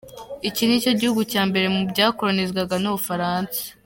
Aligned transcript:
Iki 0.49 0.63
nicyo 0.65 0.91
gihugu 0.99 1.21
cya 1.31 1.41
mbere 1.49 1.65
mu 1.73 1.81
byakoronizwaga 1.91 2.75
n’u 2.79 2.91
Bufaransa. 2.95 3.59